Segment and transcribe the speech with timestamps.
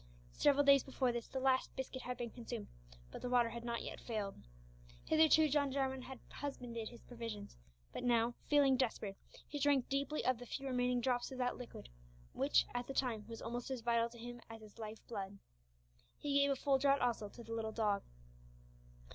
[0.33, 2.65] Several days before this the last biscuit had been consumed
[3.11, 4.33] but the water had not yet failed.
[5.05, 7.55] Hitherto John Jarwin had husbanded his provisions,
[7.93, 9.15] but now, feeling desperate,
[9.47, 11.87] he drank deeply of the few remaining drops of that liquid
[12.33, 15.37] which, at the time, was almost as vital to him as his life blood.
[16.17, 18.01] He gave a full draught also to the little dog.